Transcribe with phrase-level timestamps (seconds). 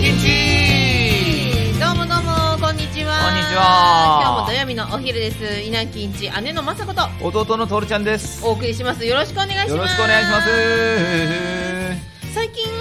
[0.00, 3.20] きんちどうもどうもこんにちは。
[3.20, 4.20] こんにちは。
[4.22, 5.60] 今日も土曜日のお昼です。
[5.60, 7.02] 稲城んち姉の雅子と。
[7.22, 8.42] 弟のトルちゃんです。
[8.42, 9.04] お送りします。
[9.04, 9.70] よろしくお願いします。
[9.72, 10.48] よろしくお願いします。
[12.32, 12.76] 最近、う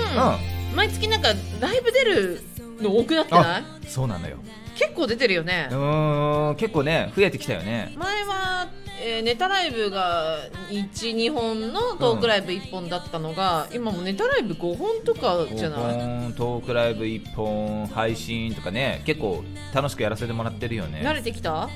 [0.73, 2.41] 毎月なんかライブ出る
[2.79, 3.63] の多くなってない？
[3.63, 4.37] んそうなのよ。
[4.77, 5.67] 結構出てるよね。
[5.71, 7.93] うーん結構ね増えてきたよね。
[7.97, 8.69] 前は、
[9.01, 10.37] えーネタライブが
[10.69, 21.01] 12本のトークライブ1本だったのが、今もネタライブ5本とかじゃない？5本トークライブ1本配信とかね結構楽しくやらせてもらってるよね。
[21.03, 21.69] 慣れてきた？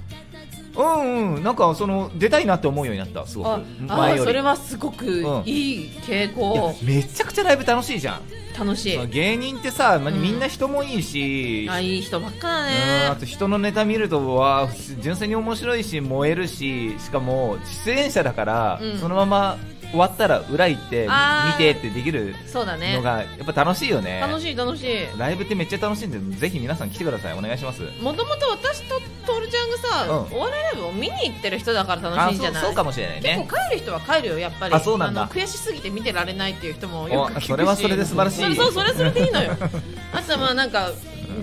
[0.76, 3.66] うんうんなんかその出たいなって思うようになったすごあく。
[3.90, 4.24] あ前より。
[4.24, 5.44] それはすごくうん。
[5.46, 8.22] いい傾いや向、めちゃくちゃライブ楽しいじゃん。
[8.58, 10.22] 楽しい、まあ芸人ってさ、まあうん。
[10.22, 12.74] みんな人もいいし、あいい人ばっかだうんね
[13.12, 14.68] あと人のネタ見るとわあ
[15.00, 18.98] 純粋に面白いし燃えるししかも出演者だから、うん。
[19.00, 19.58] そのまま
[19.94, 22.96] 終わったら裏行って見てってできるそうだね。
[22.96, 24.20] のがやっぱ楽しいよね。
[24.20, 25.08] 楽しい楽しい。
[25.20, 27.34] ライブってめっちゃ楽しいんでぜひ皆さん来てください。
[27.38, 27.84] お願いします。
[28.02, 30.38] もともと私とトールちゃんがさ、うん。
[30.38, 32.64] お笑いライブを見に行ってる人だから楽しいんじゃない？
[32.64, 34.74] あそうかもしれない結ね構帰る人は帰るよやっぱり。
[34.74, 35.22] あそうなんだ。
[35.22, 37.46] の悔しすぎて見てられないっていう人もよく聞くし。
[37.46, 38.56] おそれはそれで素晴らしい。
[38.56, 39.52] そうそれはそれでいいのよ。
[40.12, 40.90] あとはまあなんか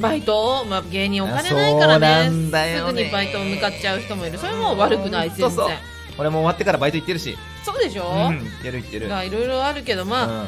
[0.01, 2.29] バイト、まあ、芸人お金ないからね。
[2.29, 2.89] んだよね。
[2.91, 4.39] すぐにバイト向かっちゃう人もいる。
[4.39, 5.69] それも悪くない全然そう。
[5.69, 5.77] そう
[6.19, 9.07] 俺も終わってからバイト行ってるしそうでしょ、うん行ってる。
[9.07, 10.47] いろいろあるけどまあ、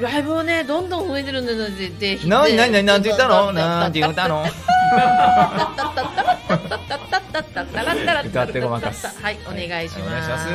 [0.00, 3.52] ライブをねどんどん増えてるん でぜぜひうんなになになになんて言ったの？
[3.52, 4.44] なんて言ったの？
[8.24, 9.06] 歌ってごまかす。
[9.22, 10.48] はいお願いします,、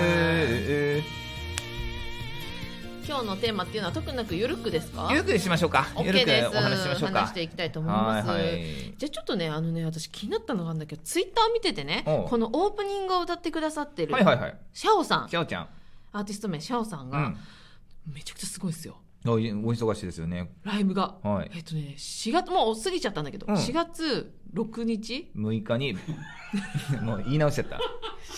[3.08, 5.08] 今日のテーマっていうのは特になくゆるくですか？
[5.12, 5.88] ゆるくしましょうか。
[6.00, 7.20] ゆ OK るくお話ししましょうか。
[7.22, 8.64] 話していきたいと思います、はいはい。
[8.98, 14.56] じゃあちょっとねあのね私気になったのがあるんだけどツイッター見ててねこのオープニングを歌ってくださってる、はいはいはい。
[14.74, 15.28] シャオさん。
[15.28, 15.68] きゃおちゃん
[16.12, 17.38] アーティスト名シャオさんがうん。
[18.14, 18.98] めちゃくちゃすごいですよ。
[19.26, 20.50] おお忙しいですよね。
[20.64, 21.52] ライブが、はい。
[21.54, 23.56] えっとね4月もう過ぎちゃったんだけど、うん。
[23.56, 25.94] 4月6日？6日に
[27.04, 27.80] もう言い直しちゃった。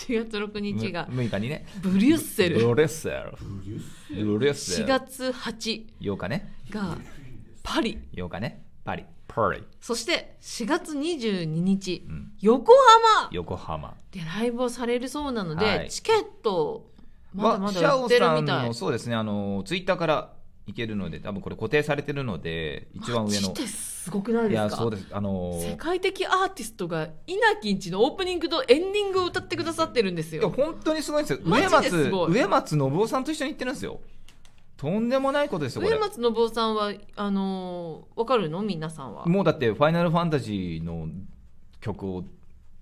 [0.08, 1.06] 4月6日が。
[1.06, 1.66] 6日にね。
[1.80, 2.66] ブリュッセル。
[2.66, 3.32] ブレッセル。
[4.24, 4.86] ブレッセ4ル。
[4.86, 6.52] 月8 8日ね。
[6.70, 6.98] が
[7.62, 7.98] パリ。
[8.12, 8.66] 8日ね。
[8.84, 9.04] パリ。
[9.28, 12.04] パリ、そして4月22日。
[12.06, 12.72] うん、横
[13.14, 13.30] 浜。
[13.30, 13.94] 横浜。
[14.10, 15.90] でライブをされるそうなので、はい。
[15.90, 16.91] チケット
[17.34, 19.14] まだまシャオさんのそうですね。
[19.16, 20.32] あのツイッターから
[20.66, 23.48] 行けるので多分これ固定されてるので一番上の。
[23.48, 24.62] マジですごくないいですか？
[24.64, 25.06] やそうです。
[25.12, 31.40] あの世界的アーティストが稲城んちのオープニングとエンディングを歌ってくださってるんですいやよ本当にすごいんですよ。
[31.44, 32.30] 上ですごい。
[32.30, 34.00] 松上松信夫さんと一緒に行ってるんですよ。
[34.76, 38.62] とんでもないことですよ上松信夫さんはあのーわかるの？
[38.62, 39.24] 皆さんは。
[39.26, 41.08] もうだって「ファイナルファンタジー」の
[41.80, 42.24] 曲を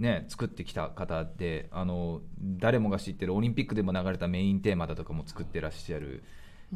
[0.00, 6.24] ね作ってきた方であの誰もが知ってるオリンピックでも流れたメインテーマだとかも作ってらっしゃる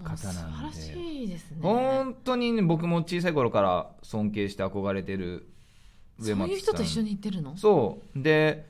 [0.03, 1.57] 方なんで素晴らしいですね。
[1.63, 5.49] 本当にね僕も小さい頃から尊敬して憧れてる
[6.21, 7.57] そういう人と一緒にに行ってるの？
[7.57, 8.23] そう。
[8.23, 8.67] で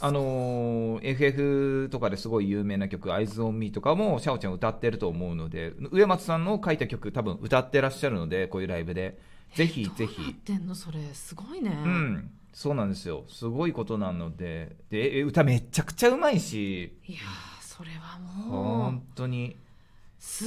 [0.00, 9.18] あのー FF とかですごい有名な曲「Eyes on Me」とかもシャオちゃん歌ってると思うので上松さんの書いた曲多分歌ってらっしゃるのでこういうライブで。
[9.54, 10.74] ぜひぜどうなっひてんの？
[10.74, 10.98] それ。
[11.12, 13.24] すごいね、うんそうなんですよ。
[13.28, 14.76] すごいことなので。
[14.90, 16.98] でえ歌めちゃくちゃうまいし。
[17.06, 18.82] いやーそれはもう。
[18.82, 19.56] 本当に。
[20.18, 20.46] す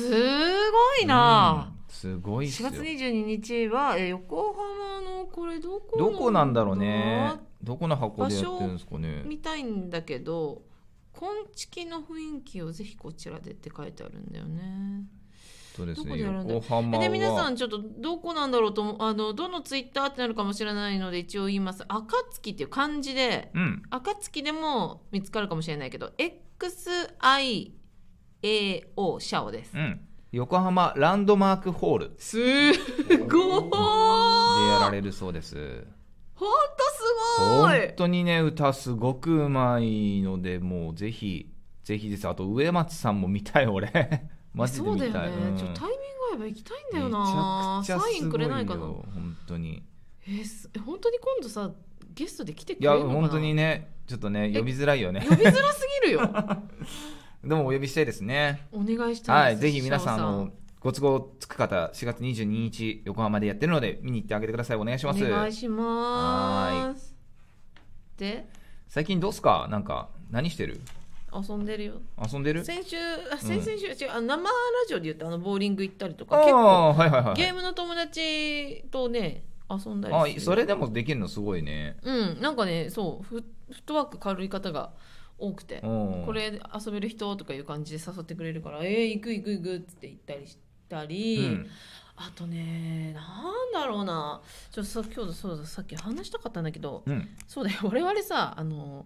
[0.71, 7.33] ごいな、うんすごいっす4よ月22日はえ横浜のこれどこどこなんだろうね。
[7.63, 9.23] どこの箱でやってるんですかね。
[9.25, 10.61] 見たいんだけど
[11.13, 15.05] 昆虫の雰囲気をぜひこちらでって書いてあるんだよね。
[15.75, 17.03] そうですね横浜は。
[17.03, 27.73] で皆さんちょっとどこなんだろうとあのどのツイッターってなるかもしれないので一応言います「暁」っていう漢字でうん「暁」でも見つかるかもしれないけど XIAO
[29.19, 29.73] シャオです。
[29.75, 29.79] う。
[29.79, 29.99] ん。
[30.31, 32.37] 横浜ランドマークホールす
[33.27, 34.69] ごい。
[34.69, 35.85] やられるそうです。
[36.35, 36.55] ほんと
[37.37, 41.51] すご本い当にね歌すごくうまいのでもうぜひ
[41.83, 42.27] ぜひです。
[42.27, 45.57] あと上松さんも見たい俺マジでそうだよね、うん。
[45.57, 49.83] ちょっとタイミング合えば行きたいんだよめなサインくれないかな本当に。
[50.27, 51.71] えー本当に今度さ
[52.13, 53.21] ゲストで来てくいやれるのかな？
[53.21, 55.19] 本当にねちょっとね呼びづらいよね。
[55.21, 56.21] 呼びづらすぎるよ。
[57.43, 58.67] でもお呼びしたいですね。
[58.71, 59.63] お願いしたいです。
[59.65, 64.77] はいぜひ皆さんのご都合つく方4月22日横浜でやってるので見に行ってあげてください。
[64.77, 65.25] お願いします。
[65.25, 67.15] お願いします。
[68.17, 68.47] で？
[68.87, 69.67] 最近どうすか？
[69.69, 70.79] なんか何してる？
[71.47, 71.93] 遊んでるよ。
[72.31, 72.63] 遊んでる？
[72.63, 72.97] 先週
[73.31, 74.49] あ先々週、違うあ生ラ
[74.87, 77.35] ジオで言ってあのボーリング行ったりとあか結構あはいはいはい。
[77.35, 80.41] ゲームの友達とね遊んだりあする。
[80.41, 81.97] それでもできるのすごいね。
[82.03, 84.91] うんなんかねそうフフットワーク軽い方が
[85.37, 85.81] 多くて。
[85.83, 86.23] うん。
[86.25, 90.57] これ遊べる人とかいう感じで誘ってくれるから「えー、行く行く行く」って行ったりし
[90.87, 91.67] たり、うん。
[92.17, 94.41] あとねなんだろうな。
[94.71, 97.03] ちょっとさ今日そうださっき話したかったんだけど。
[97.05, 97.27] うん。
[97.47, 97.79] そうだよ。
[97.83, 99.05] 我々さあの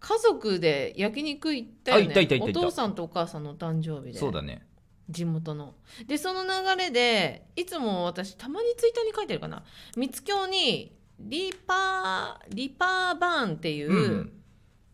[0.00, 2.04] 家族で焼肉行ったよね。
[2.04, 4.18] あ行った行った行ったお父さんとお母さんのお誕生日で。
[4.18, 4.66] そうだね。
[5.10, 5.74] 地元の。
[6.06, 9.64] でその流れでいつも私たまにツイッターに書いてるかな。
[9.96, 14.32] 三つ京にリパーリパーバーンっていう、うん。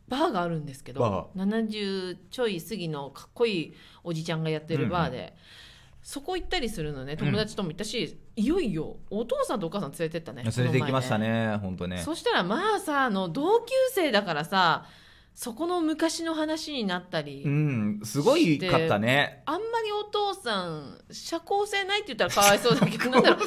[0.07, 5.35] バーがあるんですけど70ちょい過ぎのかっこいいおじちゃんがやってるバーで、
[6.05, 7.17] そこ行ったりするのね。
[7.17, 11.97] 友達とも行ったし、いよいよお父さんとお母さん連れてったね連れて行きましたね本当ね。
[11.97, 14.85] そしたらまあさあの同級生だからさ
[15.35, 19.43] そこの昔の話になったり、うんすごいかったね。
[19.47, 23.47] あんまりお父さん社交性ないって言ったらかわいそうだけど なんだろうあんまり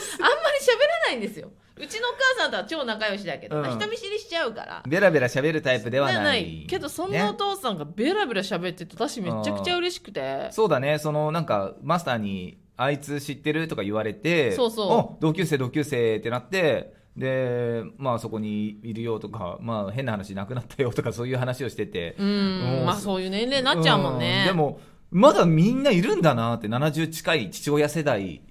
[0.60, 1.50] 喋らないんですよ。
[1.80, 3.64] うちのお母さんとは超仲良しだけど、うん。
[3.66, 4.84] 人見知りしちゃうから。
[4.88, 6.66] ベラベラ喋るタイプではない。
[6.68, 10.50] けどそんなおね父さんがベラベラ喋ってて私めちゃくちゃ嬉しくて。
[10.52, 10.98] そうだね。
[11.00, 14.88] そのなんかマスターにあいつ知ってるとか言われてそうそう。
[14.88, 22.16] お同級生同級生ってなってでまあそこにいるよとかまあ変な話なくなったよとかそういう話をしてて。
[22.20, 22.84] うん。
[22.86, 24.80] まあそういう年齢になっちゃうもんね、うでも
[25.10, 28.42] まだみんないるんだなって70近い父親世代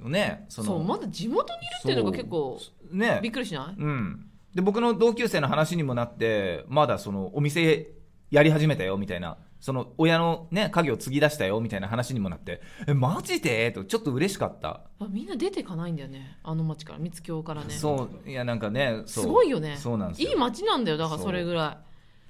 [0.00, 0.68] のねその。
[0.68, 3.20] そうまだ地元にいるっていうのが結構ね。
[3.22, 3.80] びっくりしない？
[3.80, 7.92] うん、で僕の同級生の話にもなってまだそのお店
[8.30, 13.72] やり始めたよみたいなその親のね家業を継ぎ出したよみたいな話にもなってえマジで？
[13.72, 17.70] とちょっと嬉しかった、あみんな出てかないんだよねあの町から三つ京からね。
[17.70, 19.76] そういやなんかねすごいよね。
[19.76, 20.30] そうなんですよ。
[20.30, 21.86] いい町なんだよだからそれぐらい。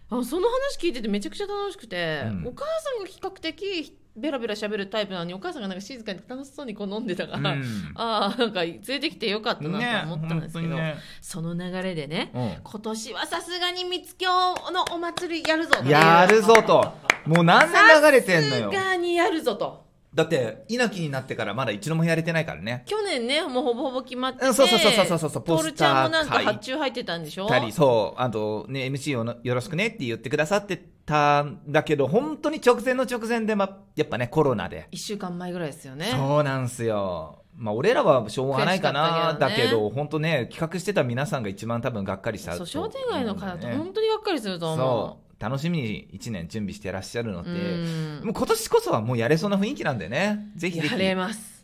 [0.08, 2.46] あその話聞いててめちゃくちゃ楽しくて、うん。
[2.46, 7.92] お母さんが比較的ベラベラ喋るタイプなのにお母さんがなんか静かに楽しそうにこう飲んでたから、うん。
[7.96, 12.30] ああなんか連れてきてよかったなと思ったんですけど、ね本その流れでね
[12.62, 16.94] 今年はさすがに三つ京のお祭りやるぞやるぞと
[17.26, 18.72] もう何年流れてんのよ。
[18.72, 19.84] さすがにやるぞと。
[20.14, 22.84] だって稲城になってからまだ一度もやれてないからね。
[22.86, 27.46] 去年ねもうほぼほぼ決まっててうんそうそうそうそうそうそうトールちゃんもなんか発注入ってたんでしょ？
[27.46, 27.70] たり。
[27.70, 34.88] そうあとね MC をのよろしくねって言ってくださってたんだけど本当に直前の直前で、ま、やっぱねコロナで。
[34.92, 36.06] 1週間前ぐらいですよね。
[36.06, 37.42] そうなんすよ。
[37.58, 39.38] まあ、俺らはしょうがないかな、ね。
[39.40, 47.44] だけど、本当ね、企画してた皆さんが一番多分がっかりしたとそう商店街の方ってね本当にがっかりすると思そう、楽しみに1年準備してらっしゃるのう。
[47.44, 50.50] で、うんもう今年こそはもうやれそうな雰囲気なんでね。
[50.56, 50.92] ぜひぜひ。
[50.92, 51.56] やれます。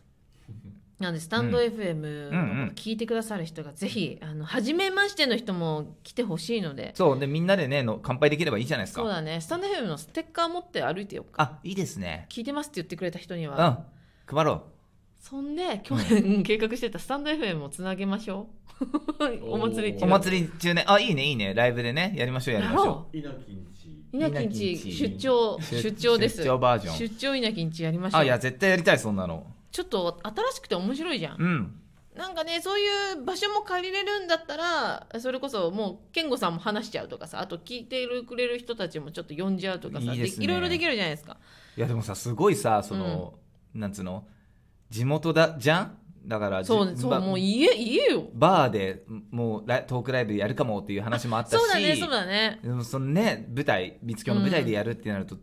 [0.98, 9.02] なんでスタンドうん FM うんうんの聞いてくださる人がぜひあの初めましての人も来てほしいのでそう、で、みんなでね、の乾杯できればいいじゃないですか。
[9.02, 12.26] そうだねスタンド FM のステッカー持って歩いてよあ、いいですね。
[12.30, 13.84] 聞いてますって言ってくれた人には
[14.30, 14.36] うん。
[14.36, 14.62] 配ろ
[15.22, 18.48] そんで去年計画してたスタンド FM をつなげましょ
[18.80, 19.24] う。
[19.54, 20.00] お祭りう。
[20.00, 20.06] 中。
[20.06, 21.54] お祭り中ね、あ、いいね、いいね。
[21.54, 23.16] ライブでね、やりましょう、やりましょう。
[23.16, 24.04] 稲城んち。
[24.12, 26.38] 稲城んち出張出出張です。
[26.38, 26.96] 出張バージョン。
[26.96, 28.10] 出張稲城んちやりまう。
[28.10, 28.20] しょう。
[28.20, 29.46] あ、いや、絶対やりたい、そんなの。
[29.70, 31.40] ちょっと新しくて面白いじゃん。
[31.40, 31.78] うん。
[32.16, 32.84] なんかねそうい
[33.14, 40.44] う場所も借りれるんだったらそれこそもう健吾さんも話しちゃうとかさあと聞いてくれる人たちもちょっと呼んじゃうとかさいいですね。
[40.44, 41.38] いろいろできるじゃないですか。
[41.74, 43.32] いやでもさすごいさその、
[43.74, 44.26] なんつうの？
[44.92, 45.98] 地元だじゃん？
[46.26, 48.28] だからそうそうもう言え言えよ。
[48.34, 51.56] バーでもうトークライブやるかもっていう話もあったし。
[51.56, 52.60] そうだねそうだね。
[52.62, 55.38] でもそのね舞台三つ京の舞台でやるってなると、い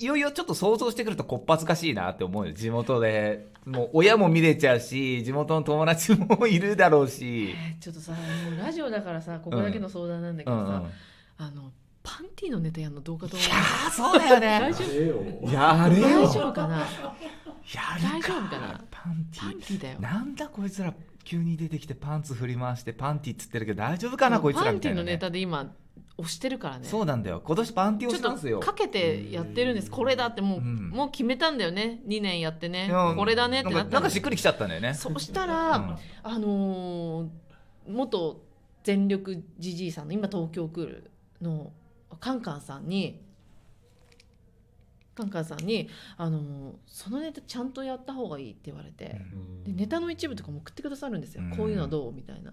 [0.00, 2.52] いよいよちょっと想像してくるとこっぱずかしいなって思うよ。
[2.52, 8.18] 地元でもう親も見れちゃうし地元の友達もいるだろうし、えーちょっとさも
[8.54, 10.74] うラジオだからさここだけの相談なんだけどさ、うん。
[10.74, 10.86] うん、い
[11.38, 11.72] あの
[12.02, 13.48] パンティーのネタやるのどうかと思う。
[13.48, 14.60] やーそうだよね。
[14.60, 16.22] 大丈ええよやれよ。
[16.26, 16.84] 大丈夫かな？
[17.74, 18.84] 大丈夫かな。
[18.90, 20.00] パンティパンティーだよ。
[20.00, 25.72] なんだこいつら急に出てきてパンツ振り回してパンティっつってるけど大丈夫かなこいつらパンティーのみたいな、ね、ネタで今
[26.18, 26.86] 押してるからね。
[26.86, 27.42] そうなんだよ。
[27.44, 29.90] 今年パンティをちょっしたんすよとかけてやってるんです。
[29.90, 30.90] これだってもう,、うん。
[30.90, 32.00] もう決めたんだよね。
[32.06, 32.90] 2年やってね。
[33.16, 34.94] これだねってななんかなんったのかしっくりきちゃったんだよね。
[34.94, 35.96] そしたら、うん。
[36.22, 37.28] あのー
[37.86, 38.44] 元
[38.84, 41.72] 全力じじいさんの今東京クールの
[42.20, 43.20] カンカンさんに
[45.14, 49.20] カンカンさんに、あのーそのネタちゃんとやった方がいいって言われて、
[49.64, 51.56] でネタの一部とかも送ってくださるんですよ、うん。
[51.56, 52.52] こういうのはどうみたいな、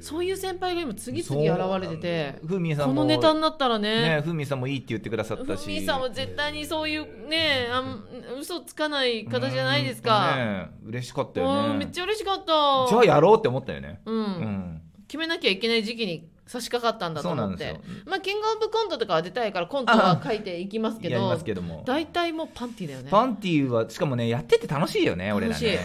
[0.00, 5.64] そういいう先輩が今次々現れててふみさんもこのネタになったらねねふみさんもいいって言ってくださったし。
[5.64, 8.04] ふみさんは絶対にそういうねあん
[8.38, 10.38] 嘘つかない方じゃないですか、うん。
[10.38, 11.74] ね嬉しかったうよね。
[11.74, 12.44] んめっちゃ嬉しかった。
[12.88, 14.00] じゃあやろうって思ったよね。
[14.04, 14.16] うん。
[14.16, 14.82] うん。
[15.08, 17.78] 決めなきゃいけない時期に差し掛かったんだと思って。
[18.06, 21.36] まあキングオブコントとかは出たいからコントは書いていきますけど
[21.84, 23.10] 大体もうパンティーだよね。
[23.10, 25.78] パンティはしかもねやってて楽しいよね俺らね。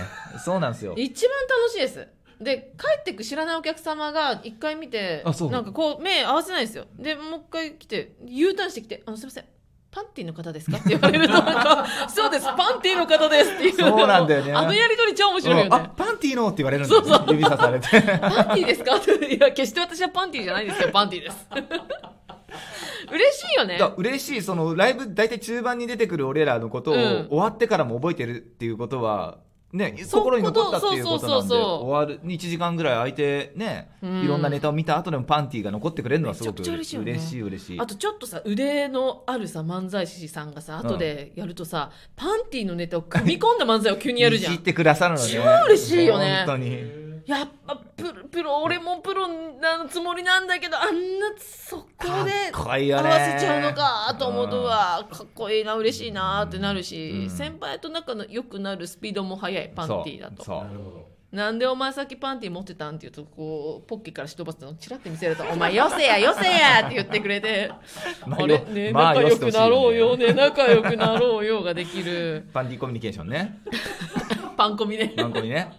[0.43, 0.95] そうなんですよ。
[0.97, 2.07] 一番楽しいです。
[2.41, 5.51] で帰ってく知らないお客様が一回見てあそう。
[5.51, 6.85] なんかこう目合わせないんですよ。
[6.97, 9.45] でもう一回来て U ターンしてきて「あのすいません
[9.93, 13.73] パンティーの方ですか?」って言われるとなんか「そうですパンティーの方です」っていう。
[13.77, 14.53] そうなんだよね。
[14.53, 15.67] あのやりとり超面白いよね。
[15.67, 15.73] うん。
[15.73, 17.87] あパンテティーのって言われるんですよ、指さされて。
[17.89, 18.95] パンティーですか？
[18.95, 21.47] いや、決して私はパンティーじゃないですけど、パンティーです。
[23.11, 23.77] 嬉しいよね。
[23.77, 27.27] だ嬉しい、そのライブ大体中盤に出てくる俺らのことを、うん。
[27.29, 34.21] 終わってからも覚えてるっていうことは、ね、そう心に残ったっていうことなんで、終わる、1時間ぐらい空いてね、うん。
[34.21, 44.53] いろんなネタを見た後でもパンティーが残ってくれるのはすごく嬉しい嬉しい嬉しいあとちょっとさ腕のあるさ漫才師さんがさ後でやるとさ、パンティーのネタを組み込んだ漫才を急にやるじゃん。
[44.53, 45.31] いじってくださるのね。
[45.33, 46.43] 超嬉しいよね。
[46.45, 47.02] 本当に。
[47.25, 51.87] やっぱプロプロ俺もプロなつもりなんだけどあんなそこ
[52.25, 52.51] で。
[52.53, 67.71] 合わせちゃうのかと思うとはかっこいいな嬉しいなってなるし、うん先輩と仲の良くなるスピードも速いパンティーだとなるほどなんでお前さっきパンティー持ってたんって言うとこうポッケからしとばすのチラって見せると「お前よせやよせや!」 って言ってくれて
[68.27, 73.59] 「まああれよねまあ仲良くなろうよよね仲良くなろうよ」ができる パンティーコミュニケーションね。
[74.55, 75.71] パンコミねパンコミね。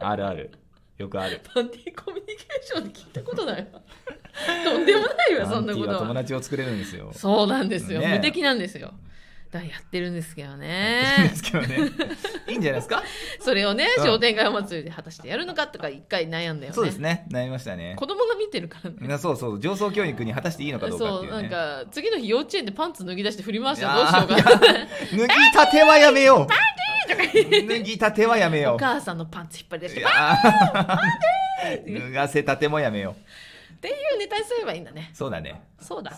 [0.00, 0.50] あるある。
[0.98, 1.40] よくある。
[1.52, 3.80] パンティーコミュニケーションで聞いたことないわ
[4.64, 7.10] とんでもないわそんなことパンティーは友は達を作れるんですよ。
[7.14, 8.92] そうなんですよ、ね無敵なんですよ
[9.50, 11.78] だやってるんですけどねすけどね。
[12.48, 13.04] いいんじゃないですか？
[13.38, 17.24] それをねうん商店街お祭りで果たしてやるのかとか一回悩んだよねそうですね。
[17.30, 17.94] 悩みましたね。
[17.96, 21.42] 子供が見てるからねみんなそうそう、上層教育に果たしていいのかどうかそうっていうね。
[21.42, 26.46] なんか次の日幼稚園でパンツ脱ぎ出して振り回したらどうしようかな脱ぎたてはやめよう。
[27.68, 28.78] 脱ぎたてはやめよおう。
[28.78, 30.02] 母さんのパンツ引っ張り出して
[31.92, 33.16] 脱がせたてもやめよ
[33.74, 35.16] っていうネタにすればいいんだねう。
[35.16, 35.62] そうだね。
[35.78, 36.12] そうだ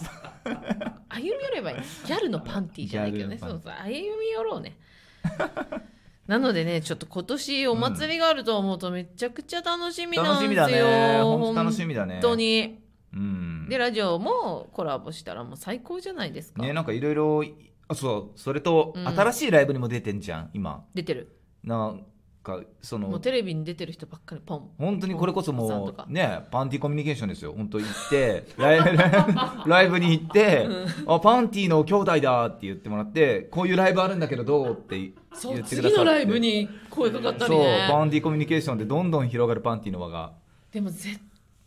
[1.09, 1.76] 歩み寄ればいい
[2.07, 4.76] ギャルのパンティーじゃないけどねそうそう歩み寄ろうね
[6.28, 11.23] なのでねちょっと今年お祭りがあると思うとめちゃくちゃ楽しみなんですよ、楽しみだね。
[11.23, 12.14] 本当楽しみだね。
[12.14, 12.78] 本当に
[13.12, 13.66] うん。
[13.69, 17.45] でラジオもコラボしたらもう最高じゃないですか、ね、なんかいろいろ、
[17.88, 20.85] あ、そう、それと、うん新しいライブにも出てんじゃん、今。
[20.95, 22.05] 出てるなん
[22.43, 27.52] か、その、もうテレビに出てる人ばっかりポン本当にこれこそさんともかう、ね、パンティーコミュニケーションですよ。
[27.57, 28.97] 本当行って、 ライブ、
[29.71, 30.66] ライブに行って、
[31.07, 35.88] あ、パンティーの兄弟だって言ってもらって、こういうライブあるんだけどどうって言そうってくださって。
[35.88, 40.33] 次のライブに声かかったりそう、ねパンティーコミュニケーションでどんどん広がるパンティーの輪が。
[40.73, 41.19] でも絶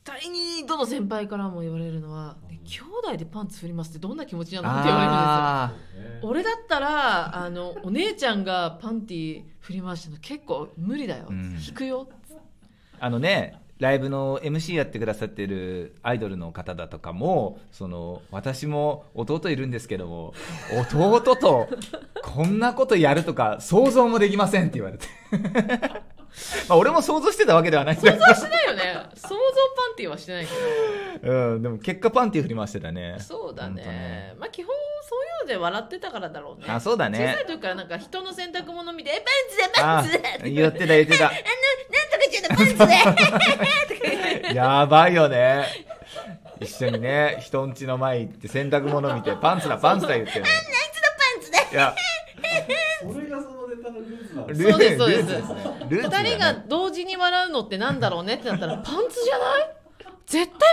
[0.03, 6.29] 対にどの先輩からも言われるのは「ね兄弟でパンツ振りますってどんな気持ちなの?」って言われるんですよ。
[6.29, 12.37] 俺だったらあのお姉ちゃんがパンティ振り回してるの結構無理だよ、うん引くよー
[13.01, 20.33] あのね、ライブの MC やってくださってるアイドルの方だとかも、その、私も弟いるんですけども、
[20.91, 21.69] 弟と
[22.21, 25.07] こんなことやるとか想像もできませんって言われて。
[26.69, 28.83] まあ俺も想像してたわけではないんだけ想像してないよね
[29.15, 29.37] 想像パ
[29.93, 33.15] ンティはしてないけど、うん、でも結果パンティー振り回してたね。
[33.17, 34.73] どそうだねまあ基本
[35.07, 37.45] そういうので笑ってたからだろうねあ、そうだ小さねい。
[37.47, 41.23] 時からなんか人の洗濯物見て「えパンツだパンツだ!」あ言ってた言ってた。
[41.25, 41.43] なんとか
[42.31, 42.77] ちゃんのパンツ
[44.53, 45.65] だ やばいよね。
[46.59, 50.45] 一緒にね、人んちの前行って洗濯物見て、 パンツだ、パンツだ言ってね。
[50.45, 52.01] パンツだいや、そ
[52.43, 52.88] れがそのネ
[53.97, 54.69] ルーツなんルです。
[54.71, 54.97] そうです。
[54.97, 59.69] そうです二人が同時に笑うのってなんだろうねってなったら パンツじゃない？
[60.25, 60.65] 絶対パ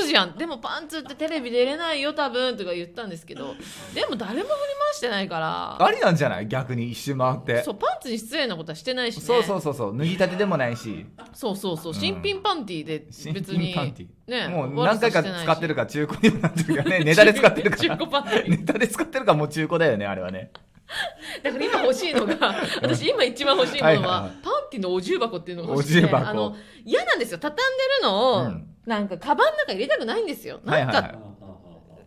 [0.00, 0.36] ンツじゃん。
[0.36, 3.54] でもパンツってテレビ出れないよ多分とか言ったんですけど
[3.94, 4.48] でも誰も振り回
[4.94, 5.86] してないから。
[5.86, 6.48] ありなんじゃない？
[6.48, 7.62] 逆に一周回って。
[7.62, 9.22] そうパンツに失礼なことはしてないしね。
[9.22, 11.06] そうそうそうそう、脱ぎたてでもないし。
[11.32, 11.94] そうそうそう。
[11.94, 17.04] 新品パンティーで新別に、品パンティねもう何回か使ってるかか中古になってるからね。
[17.04, 17.96] ネタで使ってるか中ら。
[17.96, 18.50] 古パンティー。
[18.50, 20.50] ネタで使ってるからもう中古だよね、あれはね。
[21.42, 22.34] だから今欲しいのが
[22.82, 26.28] 私今一番欲しいものは,、パンティのお重箱っていうのが欲しくてお重箱。
[26.28, 27.38] あの嫌なんですよ。
[27.38, 28.68] 畳んでるのを、うん。
[28.86, 30.60] なんかカバンの中入れたくないんですよ。
[30.64, 31.18] なんか、はいはい。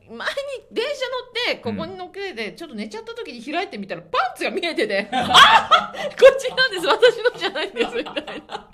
[0.10, 0.26] 前に
[0.72, 6.88] 電車乗ってここに乗っけてちょっと寝ちゃった時に開いてみたらパンツが見えてて「あこっちなんです。
[6.88, 8.70] 私のじゃないんです」みたいな。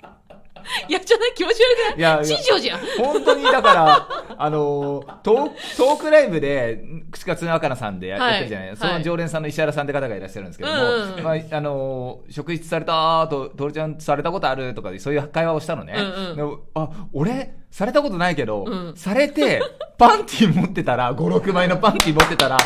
[0.88, 2.22] い やじゃない気持ち悪くない？
[2.22, 2.80] い師匠じゃん。
[2.98, 8.34] 本当にだから、 あのートーク、トークライブで、串カツの若菜さんでや,、はい。
[8.34, 8.76] ってるじゃない、はい。
[8.76, 15.94] その常連さんの石原さんって方がいらっしゃるんですけども、うんうんまあ、あのー職質されたと、トルちゃんされたことあるとか、そういう会話をしたのね。
[15.96, 16.02] う
[16.40, 16.58] んうん。
[16.74, 18.92] あ、俺、されたことないけど、うん。
[18.96, 19.60] されて、
[19.98, 22.56] パンティー持ってたら、5、6枚のパンティー持ってたら、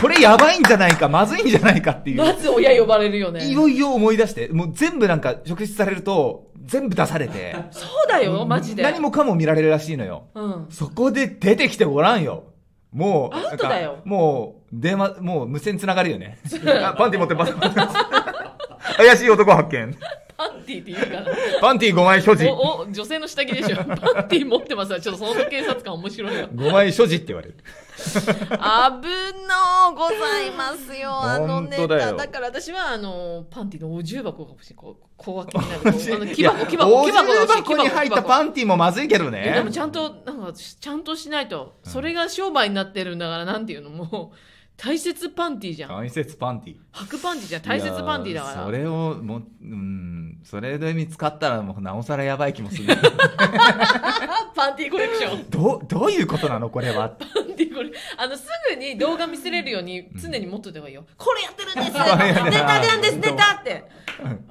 [0.00, 2.16] これやばいんじゃないか、まずいんじゃないかっていう。
[2.18, 3.44] まず親呼ばれるよね。
[3.46, 10.26] いよいよ思い出して、もう全部なんか、職質されると、全部出されて、そうだよマジで何もかも見られるらしいのよ。
[10.34, 12.44] うんそこで出てきておらんよ。
[12.92, 16.38] もう、アウトだよもう、電話、もう無線つながるよね。
[16.82, 17.96] あパンティ持ってパンティ持ってます。
[18.96, 19.94] 怪しい男発見。
[20.36, 22.46] パンティって言うからパンティ5枚所持。
[22.46, 23.84] おお女性の下着でしょパ
[24.22, 27.56] ンティ持ってますわちょっとその警察官面白いよ5枚所持って言われる。
[27.96, 29.08] 危
[29.48, 31.10] のございます よ。
[31.10, 32.12] あのネタ。
[32.12, 34.74] だから私はあのパンティのお重箱が欲しい。
[34.74, 44.36] こう小分けになるこうあの木箱木箱大木箱が欲しに入ったパンティもまずいけどいやでもねちゃんとなんかちゃんとしないとそれが商売になってるんだからなんていうのもう
[44.76, 45.90] 大切パンティじゃん。
[45.90, 47.62] 大切パンティ白パンティじゃん。
[47.62, 48.64] 大切パンティだから。
[48.64, 52.94] それをもううんそれで見つかったらもうなおさらやばい気もする。
[54.54, 55.50] パンティコレクション。
[55.50, 57.08] どうどういうことなのこれは？
[57.08, 62.04] パンティこれあのすぐに動画見せれるように常に持っといた方がいいよ、これやってるんですや
[62.50, 63.12] 出たなんです。
[63.14, 63.84] 本当出たって。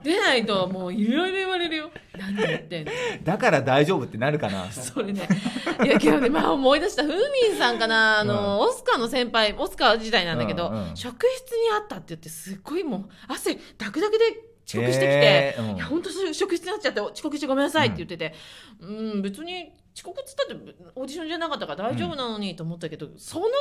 [0.03, 1.89] 出ないともういろいろ言われるよ
[2.31, 2.91] 何やってんの？
[3.23, 4.71] だから大丈夫ってなるかな。
[4.71, 5.27] それね。
[5.83, 7.13] いやけどね、まあ、思い出したふー
[7.49, 8.19] みんさんかな。
[8.19, 14.25] あの、オスカーの先輩オスカー時代なんだけど、うんうん職質にあったって言ってすっごいもう汗ダクダクで
[14.67, 15.75] 遅刻してきて、へーうん。
[15.75, 18.33] いや本当職質になっちゃって遅刻してごめんなさいって言ってて、
[18.79, 18.85] う
[19.17, 23.51] ん、別に遅刻っつったってオーディションじゃなかったから大丈夫なのにと思ったけど、そのこ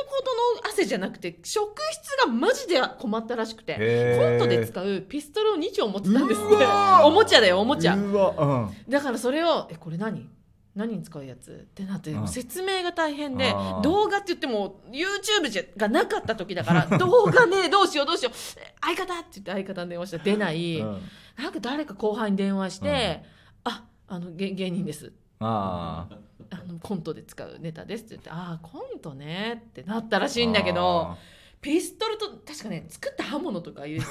[0.61, 3.75] との汗じゃなくて職質がマジで困ったらしくて
[4.19, 6.65] コントで使うピストルを2丁持ってたんですうって。
[6.65, 7.05] わー。
[7.05, 7.95] おもちゃだよおもちゃ。
[7.95, 8.69] うん。
[8.89, 10.29] だからそれを「えこれ何？
[10.75, 12.27] 何に使うやつ?」ってなって、うん。
[12.27, 18.33] 説明が大変で動画って言っても YouTube じゃがなかった時だから 動画ねどうしようどうしよう。
[18.59, 21.01] え相方って言って相方に電話したら出ない、うん。
[21.37, 23.23] なんか誰か後輩に電話して
[23.63, 26.07] 「ああの芸芸人です」あ
[26.51, 31.17] あのコントで使うネタですって言って「ああコントね」ってなったらしいんだけど
[31.61, 34.07] ピストルと確かね作った刃物とか言う 銀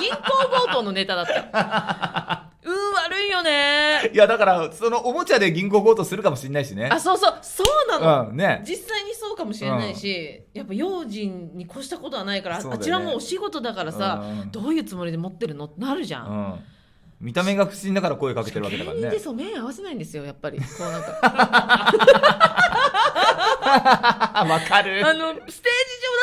[0.00, 0.22] 銀行
[0.66, 2.42] 強盗のネタだった。
[2.62, 4.10] うん悪いよね。
[4.12, 6.88] いやだからそのおもちゃで銀行強盗するかもしれないしね。
[6.90, 8.62] あそうそうそうなの、うんね。
[8.66, 12.70] 実際にそうかもしれないし、やっぱ用心に越したことはないから、ね。
[12.70, 14.50] あちらもお仕事だからさ、うん。
[14.50, 15.66] どういうつもりで持ってるの？
[15.66, 16.64] ってなるじゃん、うん
[17.20, 19.02] 見た目が不審だから声かけてるわけだからね。
[19.02, 20.58] 芸人でそう目合わせないんですよやっぱり。
[20.58, 21.08] こうなんか。
[24.44, 25.06] わかる。
[25.06, 25.62] あのステージ上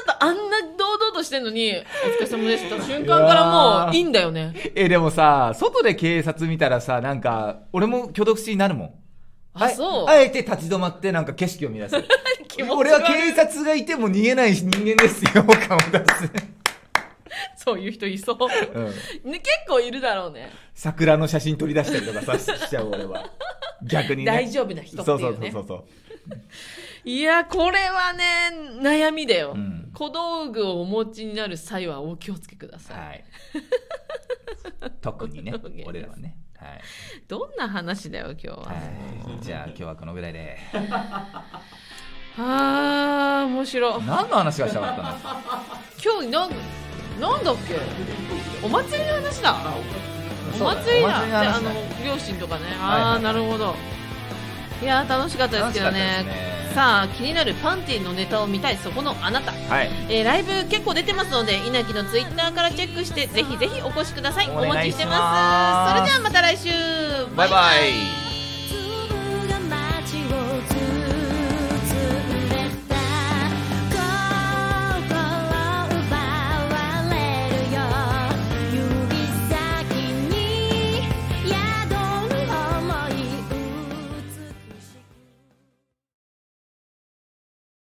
[0.08, 1.74] だとあんな堂々としてんのに
[2.06, 4.54] 「お疲れ様です」って瞬間からもういいんだよね。
[4.76, 8.94] えでもさ外で警察見たらさなんか俺も挙動不審になるもん。
[9.56, 10.08] あそう。
[10.08, 11.96] あえて立ち止まってなんか景色を見出す。
[12.70, 16.32] 俺は警察がいても逃げない人間ですよ顔出す、
[17.56, 18.38] そういう人いそう、
[18.74, 18.80] う
[19.28, 20.52] ん、ね、結構いるだろうね。
[20.74, 23.30] 桜の写真取り出したりとかさしちゃう俺は。
[23.84, 24.32] 逆にね。
[24.32, 25.86] 大丈夫な人ってそうそういうねそうそう。
[27.06, 28.50] いやこれはね
[28.82, 29.92] 悩みだよ、うん。
[29.94, 33.24] 小道具をお持ちになる際はお気をつけください、はい。
[35.02, 35.54] 特にね。
[35.86, 36.38] 俺らはね。
[36.56, 36.82] はい、
[37.28, 40.58] どんな話だよ今日は、はい、じゃあ今日はこのぐらいで
[42.38, 44.04] あー面白い。
[44.06, 45.10] 何の話がしたかったの？
[46.04, 46.50] 今日なん
[47.20, 47.76] なんだっけ？
[48.66, 49.56] お祭りの話だ。
[50.60, 51.26] お祭りだ。
[51.26, 51.70] であの
[52.06, 52.64] 両親とかね。
[52.82, 53.76] ああ、なるほど。
[54.82, 56.24] いやー楽しかったですけどね。
[56.24, 56.54] ね。
[56.74, 59.52] さあ気になるパンティのネタを見たいそこのあなた。
[59.52, 59.90] はい。
[60.10, 64.50] えーライブ結構出てますので稲城のツイッターからチェックしてぜひぜひお越しください。
[64.50, 66.00] お待ちしてます。
[66.00, 66.70] それではまた来週。
[67.36, 68.23] バイバイ